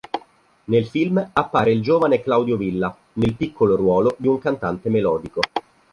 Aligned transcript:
Nel 0.63 0.87
film 0.87 1.29
appare 1.33 1.71
il 1.71 1.83
giovane 1.83 2.21
Claudio 2.21 2.57
Villa 2.57 2.97
nel 3.13 3.35
piccolo 3.35 3.75
ruolo 3.75 4.15
di 4.17 4.27
un 4.27 4.39
cantante 4.39 4.89
melodico. 4.89 5.41